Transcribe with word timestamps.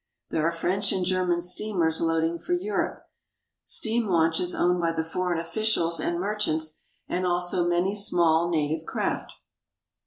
There 0.31 0.41
are 0.47 0.51
French 0.51 0.91
and 0.91 1.05
German 1.05 1.41
steamers 1.41 2.01
loading 2.01 2.39
for 2.39 2.53
Europe, 2.53 3.03
steam 3.65 4.07
launches 4.07 4.55
owned 4.55 4.81
by 4.81 4.93
the 4.93 5.03
foreign 5.03 5.39
officials 5.39 5.99
and 5.99 6.19
merchants, 6.19 6.79
and 7.07 7.23
also 7.27 7.67
many 7.67 7.93
small 7.93 8.49
native 8.49 8.83
craft. 8.87 9.35